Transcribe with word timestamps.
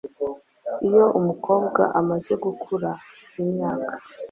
Iyo 0.87 1.05
umukobwa 1.19 1.81
amaze 1.99 2.31
gukura 2.43 2.89
imyanya 3.41 3.93